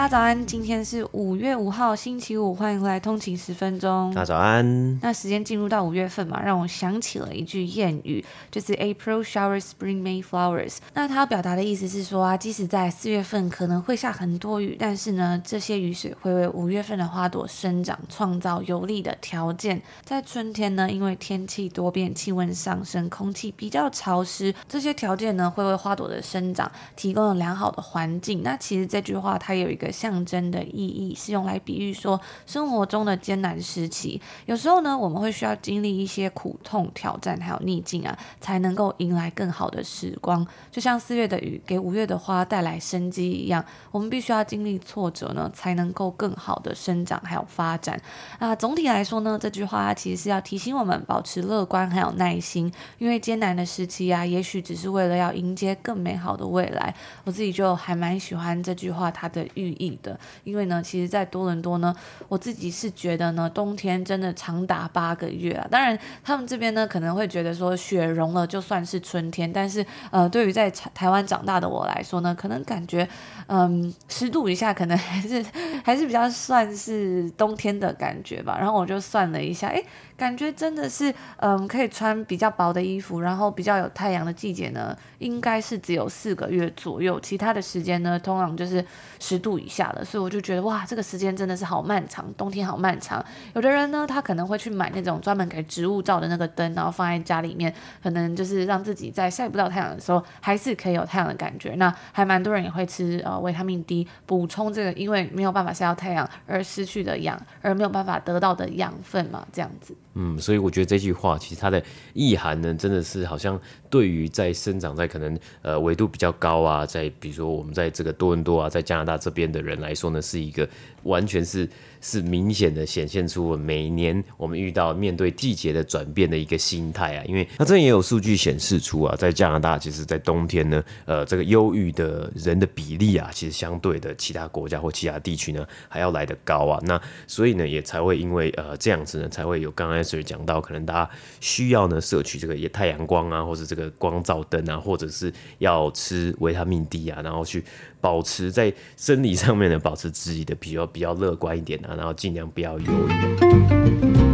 [0.00, 4.10] 大家早安，今天是五月五号，星期五，欢迎回来通勤十分钟。
[4.14, 4.98] 大家早安。
[5.02, 10.78] 那时间进入到五月份嘛，让我想起了一句谚语，就是 April shower spring May flowers。
[10.94, 19.82] 那它表达的意思是说啊，即使在四月份可能会下很多雨，但是呢，这些雨水会为五月份的花朵生长创造有利的条件。
[20.02, 28.42] 在春天呢，因为天气多变，气温上升，空气比较潮湿，这些条件呢，会为花朵的生长提供了良好的环境。
[28.42, 29.89] 那其实这句话它有一个。
[29.90, 40.46] 象征的意义是用来比喻说生活中的艰难时期，有时候呢，我们会需要经历一些苦痛、挑战还有逆境啊，才能够迎来更好的时光。
[40.70, 48.00] 就像四月的雨给五月的花带来生机一样，我们必须要经历挫折呢，才能够更好的生长还有发展。
[48.38, 56.94] 啊，总体来说呢，这句话其实是要提醒我们保持乐观还有耐心，因为艰难的时期啊，也许只是为了要迎接更美好的未来。
[57.24, 59.90] 我自己就还蛮喜欢这句话它的寓意意。
[60.02, 61.94] 的，因为呢，其实，在多伦多呢，
[62.28, 65.66] 我自己是觉得呢，冬天真的长达八个月啊。
[65.70, 73.06] 当然，他们这边呢，可能会觉得说雪融了就算是春天，但是呃，对于在台湾长大的我来说呢，可能感觉
[73.46, 75.44] 嗯，十度以下可能 还是
[75.84, 78.56] 还是比较算是冬天的感觉吧。
[78.58, 79.84] 然后我就算了一下，诶，
[80.20, 88.84] 感觉真的是嗯，可以穿比较薄的衣服，然后比较有太阳的季节呢，应该是只有四个月左右，其他的时间呢，通常就是
[89.18, 89.90] 十度以下。
[89.92, 93.24] 了，所以我就觉得哇，这个时间真的是好漫长，冬天好漫长。
[93.54, 101.74] 有的人呢，他可能会去买那种专门给植物照的那个灯，然后放在家里面，可能就是让自己在晒不到太阳的时候，还是可以有太阳的感觉。
[101.76, 109.96] 那还蛮多人也会吃呃维他命 D 补充这个，因为没有办法晒到太阳而失去的氧，而没有办法得到的养分嘛，这样子。
[110.14, 111.82] 嗯，所以我觉得这句话其实它的
[112.14, 113.60] 意涵呢，真的是好像
[113.90, 120.66] 对于在生长在可能呃纬度比较高啊，在比如说我们在这个多伦多啊，在加拿大这边的人来说呢，是一个
[121.02, 121.68] 完全是。
[122.02, 136.80] 是明显的显现出每年我们遇到面对季节的转变的一个心态啊，因为那这也有数据显示出啊，在加拿大其实，在冬天呢，呃，这个忧郁的人的比例啊，其实相对的其他国家或其他地区呢还要来得高啊。
[136.86, 147.64] 那所以呢，也才会因为呃这样子呢，才会有刚刚 Sir 讲到，可能大家需要呢摄取这个也太阳光啊，或者这个光照灯啊，或者是要吃维他命 D 啊，然后去
[148.00, 154.29] 保持在生理上面的，保持自己的比较比较乐观一点啊，然后尽量不要犹豫。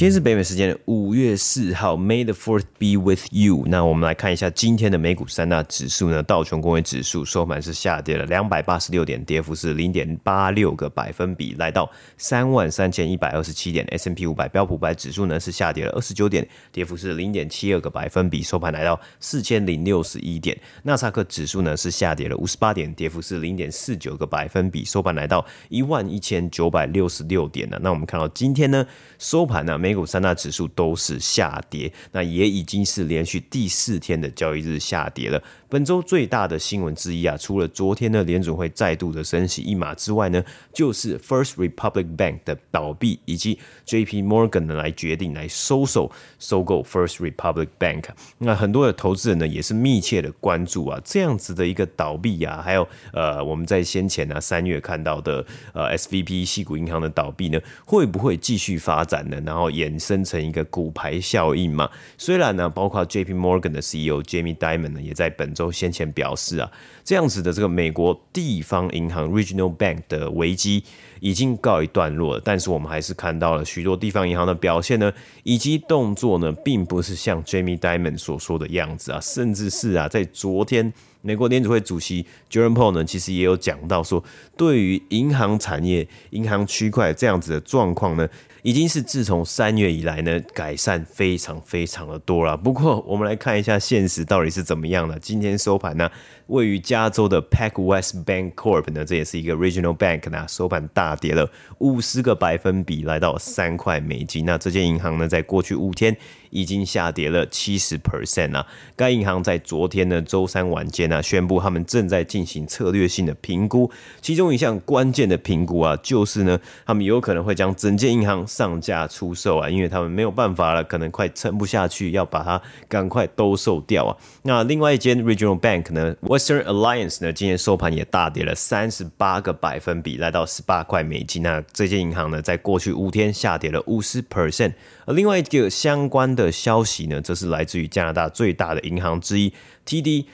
[0.00, 3.64] 今天是北美时间的五月四号，May the Fourth be with you。
[3.66, 13.84] 那我们来看一下今天的美股三大指数呢，道琼工业指数收盘是下跌了两百八十六点，跌幅是零点八六个百分比，来到三万三千一百二十七点。
[13.90, 20.58] S n P 五百标普五百指数呢是下跌了二十九点，跌幅是零点七二个百分比，收盘来到四千零六十一点。
[20.84, 27.78] 纳斯达克指数呢是下跌了五十八点，跌幅是零点四九个百分比，收盘来到一万一千九百六十六点呢。
[27.82, 28.86] 那我们看到今天呢
[29.18, 35.42] 收盘呢，美美股三大指数都是下跌，那也已经是连续第四天的交易日下跌了。
[35.70, 40.42] 本周最大的新闻之一啊，除了昨天的联准会再度的升息一码之外呢，
[40.72, 43.56] 就是 First Republic Bank 的倒闭，以及
[43.86, 46.10] JP Morgan 呢来决定来收手
[46.40, 48.06] 收购 First Republic Bank。
[48.38, 59.40] 那很多的投资人呢也是密切的关注啊，这样子的一个倒闭啊，还有呃我们在先前呢、啊、三月看到的呃 SVB 矽谷银行的倒闭呢，会不会继续发展呢？
[59.46, 61.88] 然后衍生成一个骨牌效应嘛？
[62.18, 66.70] 虽然呢，包括 JP Morgan 的 CEO Jamie Dimon 呢也在本都先前表示啊，
[67.04, 70.82] 这样子的这个美国地方银行 Regional Bank 的危机
[71.20, 75.12] 已经告一段落了，但是我们还是看到了许多地方银行的表现呢，
[75.42, 80.90] 以及动作呢，并不是像 Jamie Dimon 所说的样子啊，甚至是啊，在昨天
[81.20, 84.24] 美国联储会主席 Jerome Powell 呢，其实也有讲到说，
[84.56, 88.26] 对于银行产业、银行区块这样子的状况呢。
[88.62, 92.56] 已经是自从三月以来呢，改善非常非常的多了。
[92.56, 95.18] 不过，我们来看一下现实到底是怎么样的。
[95.18, 96.10] 今天收盘呢，
[96.50, 101.48] 位于加州的 Pack West Bank Corp 呢，这也是一个 Regional Bank 呢，收盘大跌了
[101.78, 104.44] 五十个百分比，来到三块美金。
[104.44, 106.16] 那这间银行呢，在过去五天
[106.50, 108.66] 已经下跌了七十 percent 啊。
[108.96, 124.16] 该银行在昨天呢，周三晚间呢，宣布他们正在进行策略性的评估，其中一项关键的评估啊，就是呢，他们有可能会将整间银行上架出售啊，因为他们没有办法了，可能快撑不下去，要把它赶快兜售掉啊。
[124.42, 131.42] 那另外一间 Regional Bank 呢，Western Alliance 呢，今天收盘也大跌了三十八个百分比，来到十八块美金。
[131.42, 134.72] 那这间银行呢，在过去五天下跌了五十 percent。
[135.04, 139.52] 而另外一个相关的消息呢，则是来自于加拿大最大的银行之一
[139.86, 140.24] TD。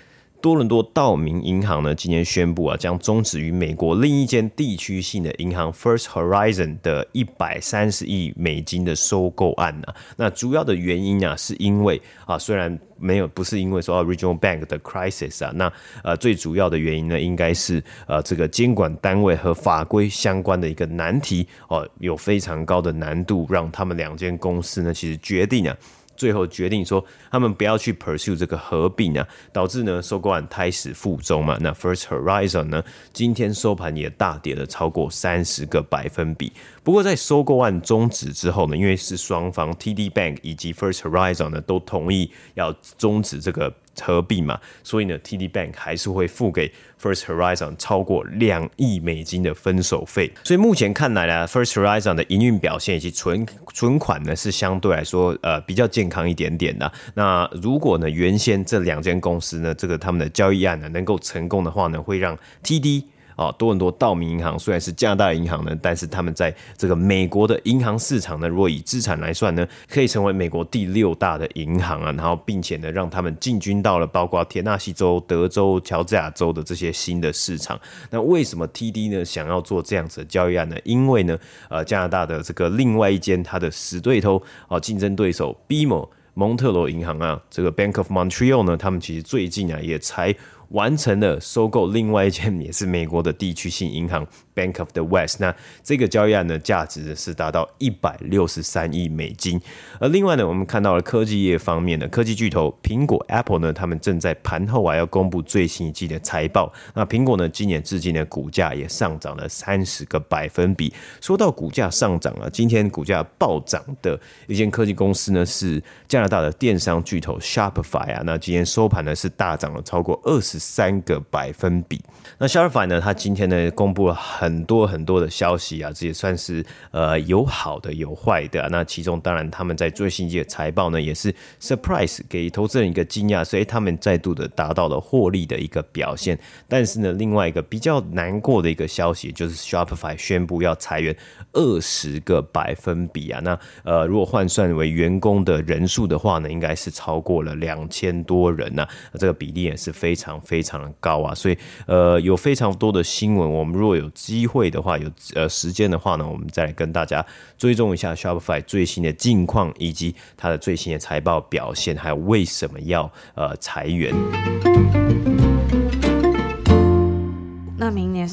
[0.46, 9.92] 多伦多道明银行呢，今天宣布啊，将终止与美国另一间地区性的银行 First Horizon 的一百三十亿美金的收购案呢。
[10.16, 15.72] 那主要的原因啊，是因为啊，虽然没有不是因为说 Regional Bank 的 crisis 啊，那
[16.04, 25.76] 呃最主要的原因呢，应该是呃这个监管单位和法规相关的一个难题哦，有非常高的难度，让他们两间公司呢，其实决定啊。
[26.16, 31.56] 最后决定说，他们不要去 pursue 这个合并啊，导致呢收购案胎死腹中嘛。
[31.60, 32.82] 那 First Horizon 呢，
[33.12, 36.52] 今天收盘也大跌了超过三十个百分比。
[36.82, 43.72] 不过在收购案终止之后呢，因为是双方 TD Bank 以及 First Horizon 呢都同意要终止这个。
[44.02, 50.32] 合并嘛，所以呢，TD Bank 还是会付给 First Horizon 超过两亿美金的分手费。
[50.44, 56.90] 所以目前看来呢，First Horizon 的营运表现以及存存款呢，是相对来说呃比较健康一点点的。
[57.14, 63.04] 那如果呢，原先这两间公司呢，这个他们的交易案呢能够成功的话呢，会让 TD。
[63.36, 72.10] 啊，多伦多道明银行虽然是加拿大银行呢，但是他们在这个美国的银行市场呢，如果以资产来算呢，可以成为美国第六大的银行啊。
[72.12, 77.78] 然后，并且呢，让他们进军到了包括田纳西州、德州、乔治亚州的这些新的市场。
[78.10, 80.76] 那为什么 TD 呢想要做这样子的交易案呢？
[80.84, 81.38] 因为呢，
[81.68, 90.34] 呃，加拿大的这个另外一间它的死对头啊，竞争对手 BMO 蒙特罗银行啊，这个 Bank of Montreal 呢，他们其实最近啊也才。
[90.70, 94.26] 完成了收购另外一间 也是美国的地区性银行
[94.56, 95.54] Bank of the West，那
[95.84, 99.60] 这个交易案呢价值是达到一百六十三亿美金。
[100.00, 106.72] 而另外呢，我们看到了科技业方面的科技巨头苹果 Apple 呢，他们正在盘后啊要公布最新一季的财报。
[106.94, 110.92] 那苹果呢，今年至今的股价也上涨了三十个百分比。
[111.20, 114.18] 说到股价上涨啊，今天股价暴涨的
[114.48, 118.22] 一间科技公司呢，是加拿大的电商巨头 Shopify 啊。
[118.24, 120.56] 那今天收盘呢是大涨了超过二十。
[120.58, 122.00] 三个百分比。
[122.38, 123.00] 那 Shopify 呢？
[123.00, 128.68] 它今天呢公布了很很多很多的消息啊，这也算是呃有好的有坏的啊。
[128.70, 136.38] 那其中当然他们在最新一季的财报呢也是 surprise 给投资人一个惊讶，所以他们再度的达到了获利的一个表现。
[136.68, 141.16] 但是呢，另外一个比较难过的一个消息就是 Shopify 宣布要裁员
[141.52, 143.40] 二十个百分比啊。
[143.42, 150.40] 那呃如果换算为员工的人数的话呢，应该是超过了两千多人呐、这个比例也是非常。
[150.46, 151.56] 非常的高啊，所以
[151.86, 157.24] 呃有非常多的新闻，我们如果有机机会的话，有呃时间的话呢，我们再来跟大家
[157.56, 164.14] 追踪一下 Shopify 最新的近况，以及它的最新的财报表现，还有为什么要呃裁员。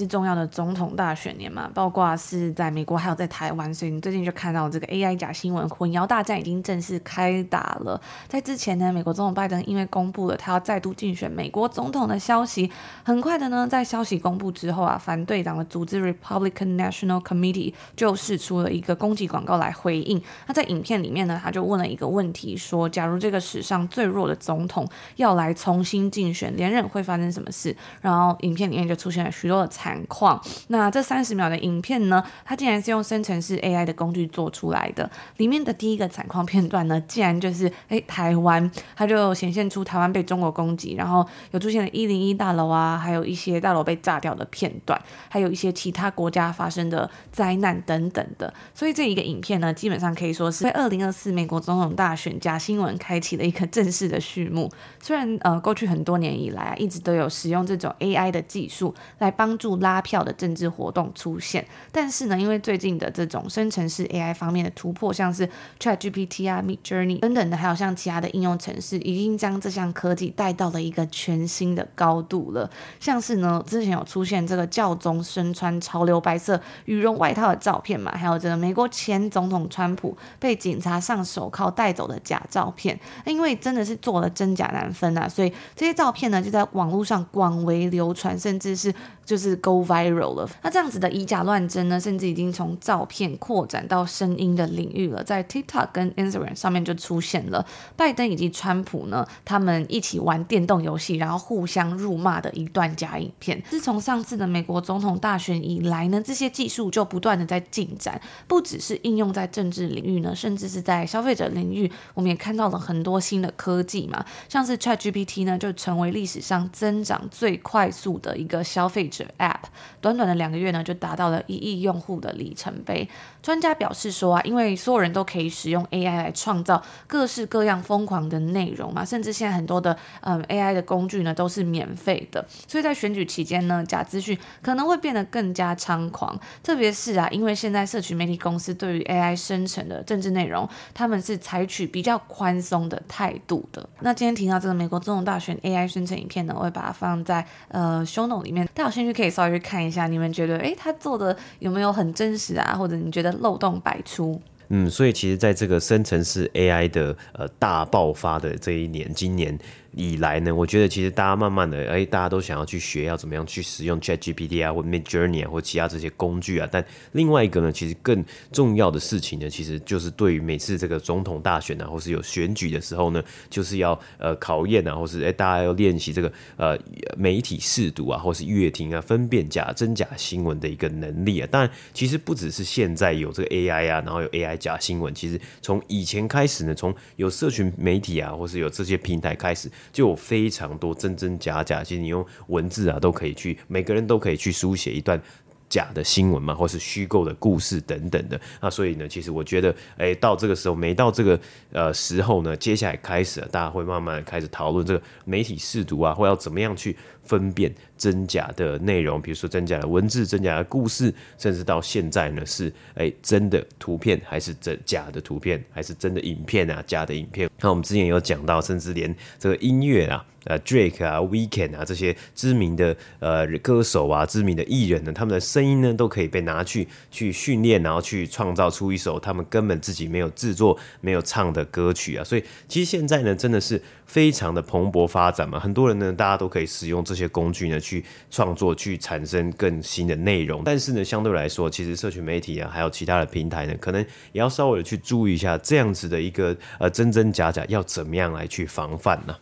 [0.08, 8.00] 重要的总统大选年嘛，包括是在美国还有在台湾，所以你最近就看到这个 AI 假新闻混淆大战已经正式开打了。
[8.28, 12.72] 在之前呢，美国总统拜登因为公布了他要再度竞选美国总统的消息，
[13.04, 20.20] 很快的呢，在消息公布之后啊，反对党的组织 Republican National Committee 就释出了一个攻击广告来回应。
[20.48, 27.76] 那在影片里面呢，他就问了一个问题，说假如这个史上最弱的总统要来重新竞选连任，会发生什么事？
[28.02, 29.32] 然后影片里面就出现了。
[29.34, 35.10] 许多的惨况，那这三十秒的影片呢，它竟然是用生成式 AI 的工具做出来的。
[35.38, 48.54] 里面的第一个惨况片段呢，竟然就是哎台湾，它就显现出台湾被中国攻击，然后有出现了一零一大楼啊，还有一些大楼被炸掉的片段，还有一些其他国家发生的灾难等等的。
[48.74, 54.72] 所以这一个影片呢，基本上可以说是在二零二四美国总统大选假新闻开启了一个正式的序幕。
[55.02, 58.94] 虽然呃过去很多年以来啊，一直都有使用这种 AI 的技术。
[59.20, 61.64] 来帮助拉票的政治活动出现。
[61.92, 65.48] 但是呢，因为最近的这种生成式 AI 方面的突破，像是
[65.80, 72.68] ChatGPT 啊、Midjourney 等等的，还有像其他的应用程式，已经将这项科技带到了一个全新的高度了。
[73.00, 88.94] 像是呢，之前有出现这个教宗身穿潮流白色羽绒外套的照片嘛，还有这个美国前总统川普被警察上手铐带走的假照片，因为真的是做了真假难分啊，所以这些照片呢就在网络上广为流传，甚至是。
[89.26, 90.50] 就是 go viral 了。
[90.62, 95.24] 那这样子的以假乱真呢，甚至已经从照片扩展到声音的领域了。
[95.24, 97.66] 在 TikTok 跟 Instagram 上面就出现了
[97.96, 103.62] 拜登以及川普呢，他们一起玩电动游戏，然后互相辱骂的一段假影片。
[103.70, 119.10] 自从上次的美国总统大选以来呢，这些技术就不断的在进展，不只是应用在政治领域呢，甚至是在消费者领域，我们也看到了很多新的科技嘛，像是 ChatGPT 呢，就成为历史上增长最快速的一个消费。
[119.38, 119.64] App
[120.00, 123.08] 短短的两个月呢，就达到了一亿用户的里程碑。
[123.42, 136.40] 专家表示说啊，因为所有人都可以使用 AI 来创造各式各样疯狂的内容嘛，甚至现在很多的嗯 AI 的工具呢都是免费的，所以在选举期间呢，假资讯可能会变得更加猖狂。
[136.64, 143.88] 特别是啊，因为现在社群媒体公司对于 AI 生成的政治内容，他们是采取比较宽松的态度的。
[144.00, 149.03] 那今天提到这个美国总统大选 AI 生成影片呢，我会把它放在呃 show no 里面，大家有兴趣。
[149.12, 152.76] 可以稍微去看一下，你们觉得，诶，他做的有没有很真实啊？
[152.76, 154.40] 或者你觉得漏洞百出？
[154.70, 159.58] 嗯，所以其实在这个生成式 AI 的呃大爆发的这一年，今年。
[159.96, 166.68] 以来呢，我觉得其实大家慢慢的，哎，大家都想要去学要怎么样去使用 ChatGPT 啊，或 Midjourney 啊，或其他这些工具啊。
[166.72, 176.78] 但另外一个呢，其实更重要的事情呢，其实就是对于每次这个总统大选啊，或是有选举的时候呢，就是要呃考验啊，或是哎大家要练习这个呃
[177.16, 181.48] 媒体识读啊，或是阅听啊，分辨假真假新闻的一个能力啊。
[181.52, 189.70] 当然，其实不只是现在有这个 AI 啊，然后有 AI 假新闻，其实从以前开始呢，从有社群媒体啊，或是有这些平台开始。
[189.92, 195.22] 就有非常多真真假假，其实你用文字啊都可以去，每个人都可以去书写一段
[195.70, 198.40] 假的新闻嘛，或是虚构的故事等等的。
[198.62, 201.40] 那所以呢，其实我觉得，哎，到这个时候，每到这个
[201.72, 217.50] 呃时候呢，接下来开始，大家会慢慢开始讨论这个媒体试读啊，或要怎么样去分辨真假的内容，比如说真假的文字、真假的故事，甚至到现在呢是哎真的图片还是真假的图片，还是真的影片啊，假的影片。
[217.60, 232.24] 那我们之前有讲到，甚至连这个音乐啊，呃，Drake 啊 Weekend 啊这些知名的呃歌手啊，知名的艺人呢，他们的声音呢都可以被拿去去训练，然后去创造出一首他们根本自己没有制作、没有唱的歌曲啊。
[232.24, 240.64] 所以其实现在呢，真的是非常的蓬勃发展嘛，很多人呢，大家都可以使用这这些工具呢去创作、去产生更新的内容。
[240.66, 244.02] 但是呢，相对来说，其实社群媒体啊，还有其他的平台呢，可能
[244.32, 249.36] 也要稍微的去注意一下这样子的一个呃真真假假，要怎么样来去防范呢？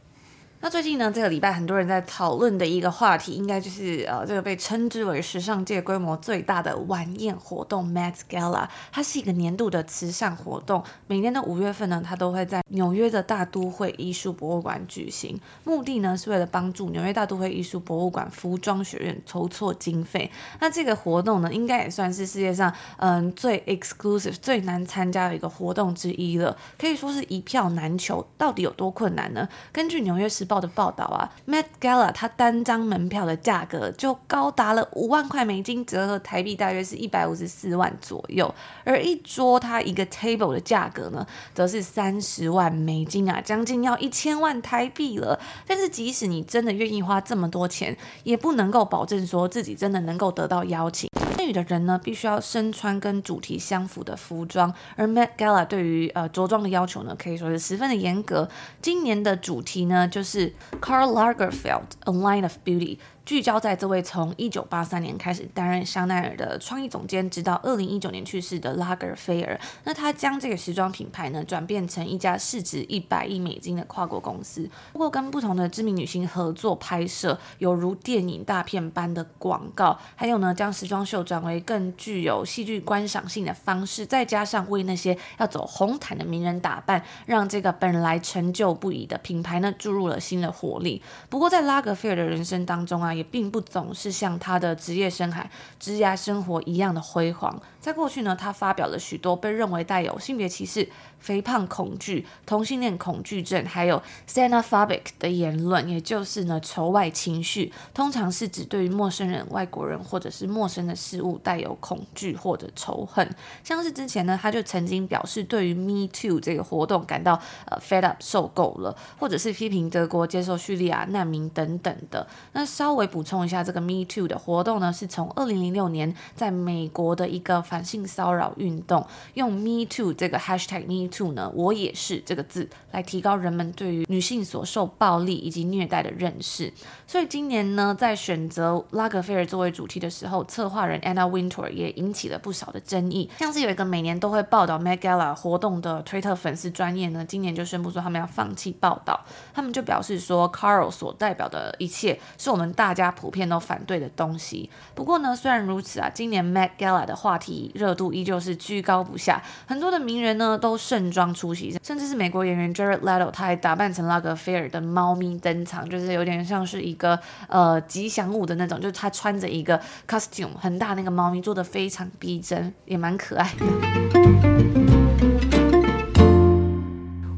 [0.64, 8.68] 那最近呢，这个礼拜很多人在讨论的一个话题，应该就是呃，这个被称之为时尚界规模最大的晚宴活动 Met Gala。
[8.92, 15.40] 它是一个年度的慈善活动，每年的五月份呢，它都会在纽约的大都会艺术博物馆举行。
[15.64, 20.30] 目的呢，是为了帮助纽约大都会艺术博物馆服装学院筹措经费。
[20.60, 28.24] 那这个活动呢，应该也算是世界上嗯、最 exclusive 最难参加的一个活动之一了，可以说是一票难求。
[28.38, 29.50] 到底有多困难呢？
[29.72, 38.54] 根据纽约时报的报道啊，Met Gala 它单张门票的价格就高达了五万块美金，折合台币大约是一百五十四万左右。
[38.84, 45.40] 而一桌它一个 table 的价格呢，则是三十万美金啊，将近要一千万台币了。
[45.66, 51.10] 但是即使你真的愿意花这么多钱，也不能够保证说自己真的能够得到邀请。
[51.38, 58.48] 参与的人呢，必须要身穿跟主题相符的服装，而 Met Gala 对于呃着装的要求呢，可以说是十分的严格。
[58.80, 60.41] 今年的主题呢，就是
[60.80, 63.00] Karl Lagerfeld A Line of Beauty。
[63.24, 69.58] 聚焦在这位从一九八三年开始担任香奈儿的创意总监，直到二零一九年去世的拉格菲尔。
[69.84, 74.68] 那他将这个时装品牌呢，转变成一家市值一百亿美金的跨国公司。
[74.92, 91.02] 不过跟不同的知名女星合作拍摄，有如电影大片般的广告，还有呢，将时装秀转为更具有戏剧观赏性的方式，再加上为那些要走红毯的名人打扮，让这个本来陈旧不已的品牌呢，注入了新的活力。
[91.30, 93.11] 不过在拉格菲尔的人生当中啊。
[93.14, 95.44] 也并不总是像他的职业生涯、
[95.80, 97.62] 职业生活一样的辉煌。
[97.80, 100.88] 在过去呢，他发表了许多被认为带有性别歧视、
[101.20, 113.28] 肥胖恐惧、同性恋恐惧症，还有 xenophobic 的言论，也就是呢仇外情绪，通常是指对于陌生人、外国人或者是陌生的事物带有恐惧或者仇恨。
[113.64, 122.28] 像是之前呢，他就曾经表示对于 Me Too 这个活动感到呃 fed up 受够了，或者是批评德国接受叙利亚难民等等的。
[122.54, 129.04] 那稍微会补充一下，这个 Me Too 的活动呢，是从二零零六年在美国的一个反性骚扰运动，
[129.34, 136.72] 用 Me Too 这个 hashtag Me Too 呢，我也是这个字，来提高人们对于女性所受暴力以及虐待的认识。
[137.08, 143.28] 所以今年呢，在选择拉格菲尔作为主题的时候，策划人 Anna Winter 也引起了不少的争议。
[143.40, 149.20] 像是有一个每年都会报道 Met Gala 活动的推特粉丝专业呢，今年就宣布说他们要放弃报道。
[149.56, 154.70] 他们就表示说，Carl 所代表的一切是我们大大家普遍都反对的东西。
[154.94, 167.18] 不过呢，虽然如此啊，今年 Met Gala 的话题热度依旧是居高不下，很多的名人呢都盛装出席，甚至是美国演员 Jared Leto，他还打扮成拉格菲尔的猫咪登场，就是有点像是一个
[167.48, 174.91] 呃吉祥物的那种，就是他穿着一个 costume 很大那个猫咪，做的非常逼真，也蛮可爱的。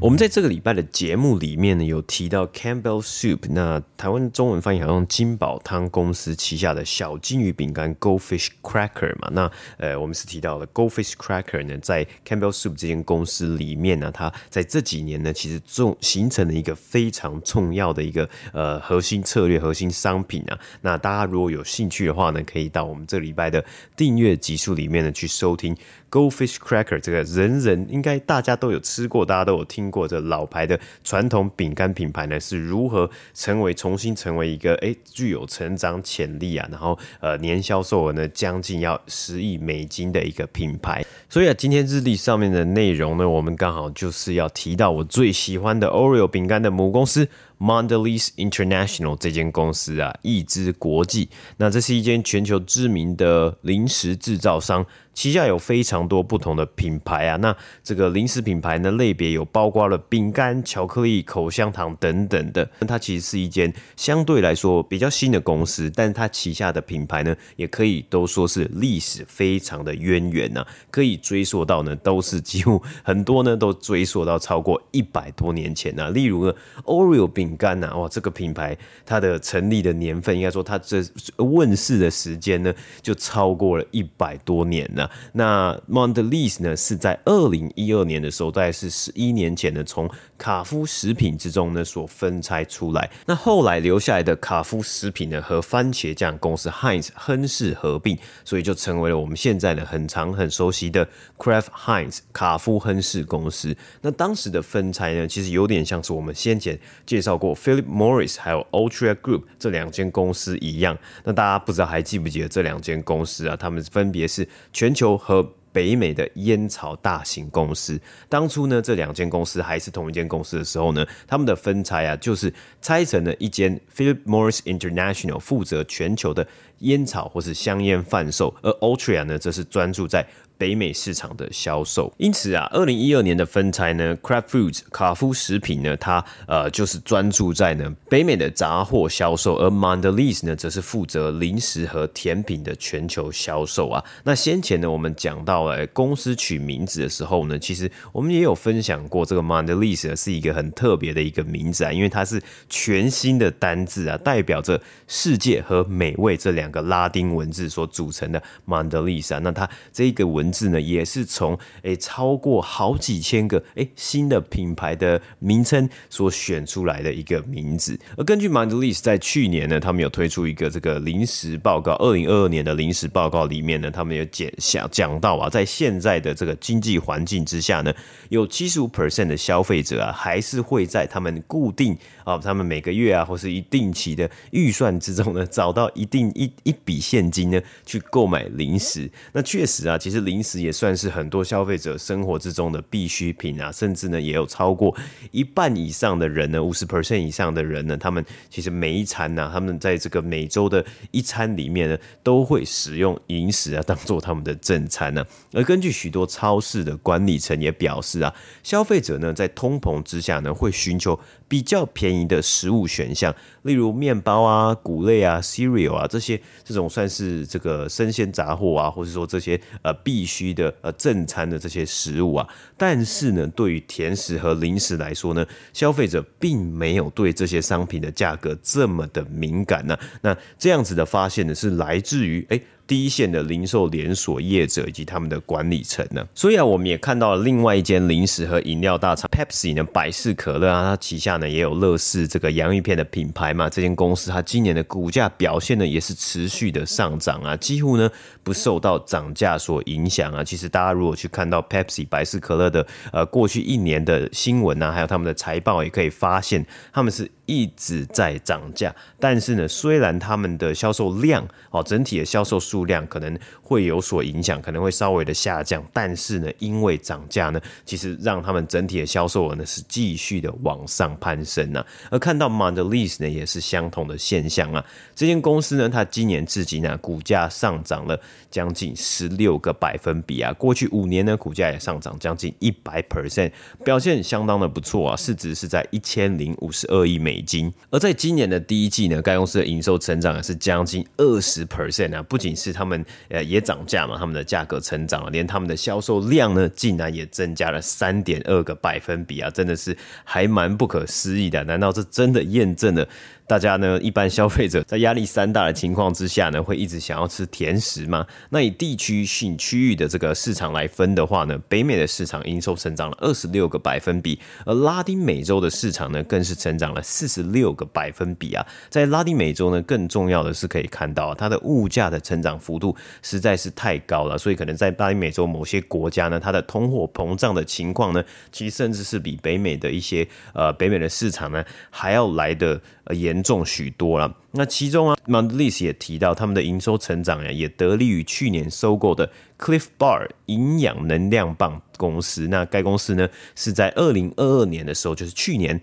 [0.04, 20.60] 我们在这个礼拜的节目里面呢，有提到 Campbell Soup，那台湾中文翻译好像金宝汤公司旗下的小金鱼饼干 Goldfish Cracker 嘛，那呃，我们是提到了 Goldfish Cracker 呢，在 Campbell Soup 这间公司里面呢，它在这几年呢，其实重形成了一个非常重要的一个呃核心策略、核心商品啊。
[20.82, 23.64] 那大家如果有兴趣的话呢，可以到我们这礼拜的
[23.96, 25.74] 订阅集数里面呢去收听。
[26.14, 41.04] Goldfish Cracker 这个人人应该大家都有吃过，大家都有听过这老牌的传统饼干品牌呢，是如何成为重新成为一个诶具有成长潜力啊，然后呃年销售额呢将近要十亿美金的一个品牌。
[41.28, 47.26] 所以啊，今天日历上面的内容呢，我们刚好就是要提到我最喜欢的 Oreo 饼干的母公司。
[47.56, 57.36] Mondelez International 这间公司啊，益之国际，那这是一间全球知名的零食制造商，旗下有非常多不同的品牌啊。
[57.36, 62.68] 那这个零食品牌呢，类别有包括了饼干、巧克力、口香糖等等的。
[62.86, 76.10] 它其实是一间相对来说比较新的公司，但是它旗下的品牌呢，也可以都说是历史非常的渊源呐，可以追溯到呢，都是几乎很多呢都追溯到超过一百多年前呐。
[76.10, 81.02] 例如呢，Oreo 饼干呐，哇，这个品牌它的成立的年份，应该说它这
[81.36, 85.03] 问世的时间呢，就超过了一百多年了。
[85.32, 93.10] 那 Mondelez 呢，是在二零一二年的时候，大概是十一年前呢，从卡夫食品之中呢所分拆出来。
[93.26, 103.76] 那后来留下来的卡夫食品呢，和番茄酱公司 Heinz 亨氏合并，所以就成为了我们现在呢很常很熟悉的 Kraft Heinz 卡夫亨氏公司。
[104.00, 107.34] 那当时的分拆呢，其实有点像是我们先前介绍。
[107.34, 113.56] 过 Philip Morris 还有 Ultra Group 这两间公司一样，那大家不知道还记不记得这两间公司啊？
[113.56, 118.00] 他们分别是全球和北美的烟草大型公司。
[118.28, 126.46] 当初呢，这两间公司还是同一间公司的时候呢，他们的分拆啊，就是拆成了一间 Philip Morris International 负责全球的
[126.80, 144.02] 烟草或是香烟贩售，而 Altria 呢，则是专注在北美市场的销售，因此啊，二零一二年的分拆呢，Craft Foods 卡夫食品呢，它呃就是专注在呢北美的杂货销售，而 Mondelez 呢则是负责零食和甜品的全球销售啊。
[144.22, 159.38] 那先前呢，我们讲到了公司取名字的时候呢，其实我们也有分享过，这个 Mondelez 是一个很特别的一个名字啊，因为它是全新的单字啊，代表着世界和美味这两两个拉丁文字所组成的 Mondelez 啊。
[159.40, 160.54] 那它这个文。
[160.54, 167.98] 字呢，也是从诶超过好几千个诶新的品牌的名称所选出来的一个名字。
[168.16, 177.92] 而根据 Mondelez 在去年呢，他们有推出一个这个临时报告，二零二二年的临时报告里面呢，他们有讲讲讲到啊，在现在的这个经济环境之下呢，
[178.28, 189.10] 有七十五 percent 的消费者啊，还是会在他们固定啊，他们每个月啊，或是一定期的预算之中呢，找到一定一一笔现金呢，去购买零食。
[189.32, 194.96] 那确实啊，其实零食也算是很多消费者生活之中的必需品啊，甚至呢，也有超过
[195.30, 222.48] 一半以上的人呢，五十 percent 以上的人呢，他们其实每一餐呢、他们在这个每周的一餐里面呢，都会使用零食啊，当做他们的正餐呢、而根据许多超市的管理层也表示啊，消费者呢，在通膨之下呢，会寻求比较便宜你的食物选项，例如面包啊、谷类啊、cereal 啊这些这种算是这个生鲜杂货啊，或者说这些呃必须的呃正餐的这些食物啊。
[222.76, 232.62] 但是呢，对于甜食和零食来说呢，消费者并没有对这些商品的价格这么的敏感呢、那这样子的发现呢，是来自于诶。
[232.86, 243.70] 第一线的零售连锁业者以及他们的管理层呢，所以啊，我们也看到了另外一间零食和饮料大厂 Pepsi 呢，百事可乐啊，它旗下呢也有乐事这个洋芋片的品牌嘛。
[243.70, 248.10] 这间公司它今年的股价表现呢也是持续的上涨啊，几乎呢
[248.42, 250.44] 不受到涨价所影响啊。
[250.44, 258.94] 其实大家如果去看到 Pepsi 百事可乐的呃过去一年的新闻啊，还有他们的财报，也可以发现他们是一直在涨价。
[259.18, 271.86] 但是呢，虽然他们的销售量哦，整体的销售数数量可能会有所影响，可能会稍微的下降，但是呢，因为涨价呢，其实让他们整体的销售额呢是继续的往上攀升啊。
[272.10, 274.84] 而看到 Mondelez 呢，也是相同的现象啊。
[275.14, 280.52] 这间公司呢，它今年至今呢，股价上涨了将近十六个百分比啊。
[280.54, 283.52] 过去五年呢，股价也上涨将近一百 percent，
[283.84, 285.16] 表现相当的不错啊。
[285.16, 287.72] 市值是在一千零五十二亿美金。
[287.90, 301.62] 而在今年的第一季呢，该公司的营收成长也是将近二十 percent 啊，不仅是是他们呃也涨价嘛，他们的价格成长了，连他们的销售量呢，竟然也增加了三点二个百分比啊，真的是还蛮不可思议的。
[301.64, 303.06] 难道这真的验证了？
[303.46, 308.26] 大家呢，一般消费者在压力山大的情况之下呢，会一直想要吃甜食吗？
[308.48, 318.66] 那以地区性区域的这个市场来分的话呢，北美的市场营收成长了二十六个百分比，而拉丁美洲的市场呢，更是成长了四十六个百分比啊。
[318.88, 332.80] 在拉丁美洲呢，更重要的是可以看到它的物价的成长幅度实在是太高了，所以可能在拉丁美洲某些国家呢，它的通货膨胀的情况呢，其实甚至是比北美的一些呃北美的市场呢还要来的
[333.10, 333.33] 严。
[333.34, 334.32] 严重许多了。
[334.52, 342.46] 那其中啊，Mondelez 也提到，他们的营收成长呀，也得力于去年收购的 Cliff Bar 营养能量棒公司。
[342.46, 345.80] 那该公司呢，是在二零二二年的时候，就是去年。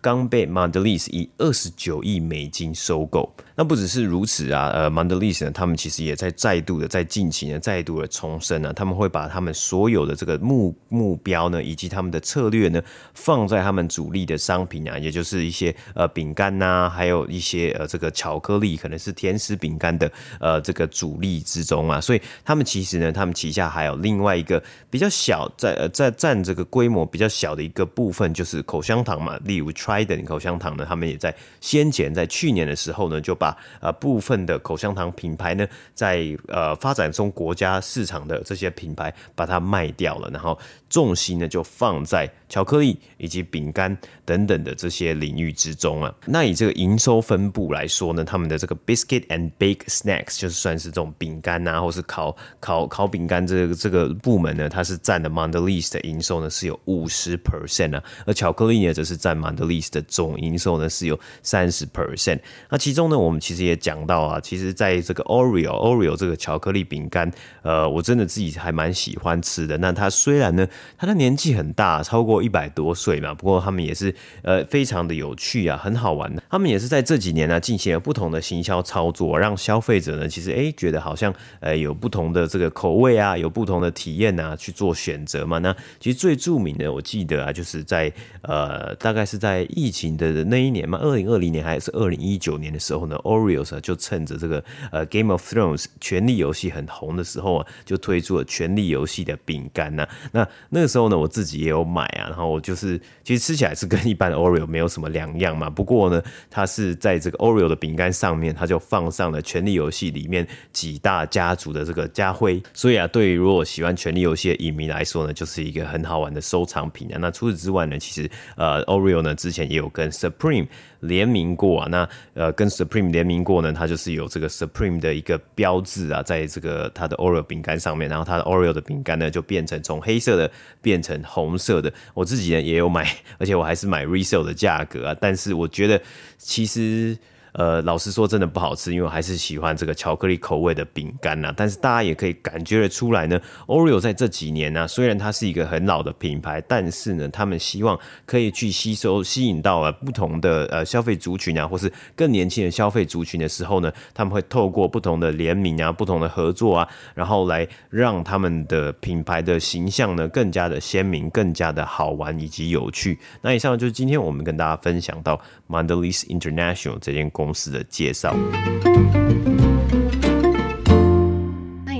[0.00, 3.34] 刚被 Mondelez 以二十九亿美金收购。
[3.56, 12.82] 那不只是如此啊，呃，Mondelez 呢，他们其实也在再度的在近期呢，再度的重申呢，他们会把他们所有的这个目目标呢，以及他们的策略呢，
[13.14, 22.00] 放在他们主力的商品啊，也就是一些呃饼干呐，还有一些呃这个巧克力，可能是甜食饼干的呃这个主力之中啊。
[22.00, 29.94] 所以他们其实呢，他们旗下还有另外一个比较小，在呃在占这个规模比较小的一个部分，就是口香糖嘛，例如 Try。
[29.94, 46.14] Trident 口香糖呢，他们也在先前在去年的时候呢，就把把呃部分的口香糖品牌呢，在呃发展中国家市场的这些品牌把它卖掉了，然后重心呢就放在巧克力以及饼干等等的这些领域之中啊。
[46.24, 67.30] 那以这个营收分布来说呢，他们的这个 Biscuit and bake Snacks 就是算是这种饼干啊，或是烤烤烤饼干这个这个部门呢，它是占的 Mondelez 的营收呢是有五十 percent 啊，而巧克力呢则是占 Mondelez 的总营收呢是有三十 percent，那其中呢，我们其实也讲到啊，其实在这个 Oreo Oreo 这个巧克力饼干，
[67.62, 69.76] 呃，我真的自己还蛮喜欢吃的。
[69.78, 70.66] 那它虽然呢，
[70.96, 76.42] 它的年纪很大，超过一百多岁嘛，不过他们也是呃非常的有趣啊，很好玩的。
[76.50, 85.58] 他们也是在这几年呢，进行了不同的行销操作，让消费者呢，其实哎觉得好像呃有不同的这个口味啊，有不同的体验啊，去做选择嘛。
[85.58, 100.06] 那其实最著名的，我记得啊，就是在呃大概是在疫情的那一年嘛，二零二零年还是二零一九年的时候呢，Oreos 就趁着这个呃 Game of Thrones 权力游戏很红的时候啊，就推出了权力游戏的饼干呐。
[100.32, 105.68] 那那个时候呢，我自己也有买啊，然后我就是其实吃起来是跟一般的 Oreo 没有什么两样嘛。
[105.68, 112.62] 不过呢，它是在这个 Oreo 的饼干上面，它就放上了权力游戏里面几大家族的这个家徽。
[112.72, 117.18] 所以啊，对于如果喜欢权力游戏的影迷来说呢，就是一个很好玩的收藏品啊。
[117.20, 120.68] 那除此之外呢，其实呃 Oreo 呢之前也有跟 Supreme
[121.06, 130.50] 联名过啊，那呃跟 Supreme 联名过呢，它就是有这个 Supreme 的一个标志啊，在这个它的 Oreo 饼干上面，然后它的 Oreo 的饼干呢就变成从黑色的
[130.82, 131.92] 变成红色的。
[132.14, 136.00] 我自己呢也有买， 而且我还是买 resale 的价格啊，但是我觉得
[136.38, 137.16] 其实。
[137.54, 141.52] 呃，老实说真的不好吃，因为我还是喜欢这个巧克力口味的饼干呐。
[141.56, 163.18] 但是大家也可以感觉得出来呢，Oreo 在这几年呢、啊，虽然它是一个很老的品牌，但是呢，他们希望可以去吸收、吸引到了不同的呃消费族群啊，或是更年轻的消费族群的时候呢，他们会透过不同的联名啊、不同的合作啊，然后来让他们的品牌的形象呢更加的鲜明、更加的好玩以及有趣。
[163.42, 168.34] 那以上就是今天我们跟大家分享到 Mondalis International 这间公司的介绍。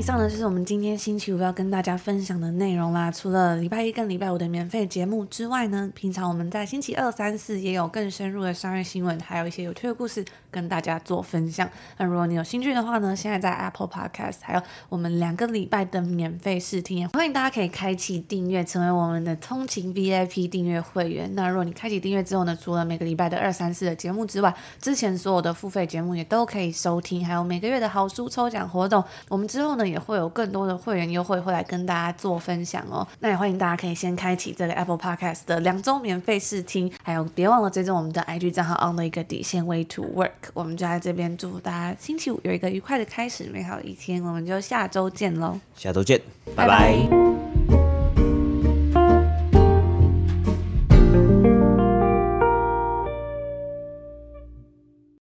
[0.04, 3.10] 以上呢就是我们今天星期五要跟大家分享的内容啦。
[3.10, 11.66] 除了礼拜一跟礼拜五的免费节目之外呢，平常我们在星期二、三、四也有更深入的商业新闻，还有一些有趣的故事跟大家做分享。
[11.96, 21.34] 那如果你有兴趣的话呢，现在在 Apple Podcast 还有我们两个礼拜的免费试听，欢迎大家可以开启订阅，成为我们的通勤 VIP 订阅会员。
[21.34, 29.93] 那如果你开启订阅之后呢，除了每个礼拜的二、三、四的节目之外，之前所有的付费节目也都可以收听，还有每个月的好书抽奖活动，我们之后呢。
[29.98, 33.06] 会有更多的会员优惠会来跟大家做分享哦。
[33.20, 40.50] 那也欢迎大家可以先开启这个 Apple Podcast 的两周免费试听，还有别忘了追踪我们的 IG 账号 on 的一个底线 Way to Work。
[40.52, 44.22] 我们就在这边祝福大家星期五有一个愉快的开始，美好的一天。
[44.22, 46.20] 我们就下周见喽，下周见，
[46.54, 46.94] 拜拜。
[46.94, 47.63] 拜拜。